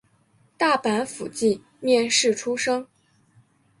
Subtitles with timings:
[0.57, 2.87] 大阪府箕面市出生。